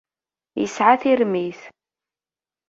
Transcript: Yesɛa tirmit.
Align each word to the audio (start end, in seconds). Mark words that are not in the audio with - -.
Yesɛa 0.59 0.95
tirmit. 1.01 1.61